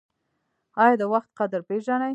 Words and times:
ایا 0.81 0.93
د 0.99 1.03
وخت 1.13 1.29
قدر 1.39 1.61
پیژنئ؟ 1.67 2.09